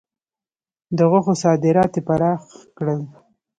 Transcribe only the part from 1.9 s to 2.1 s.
یې